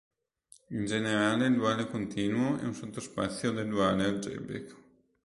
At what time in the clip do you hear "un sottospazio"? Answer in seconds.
2.63-3.51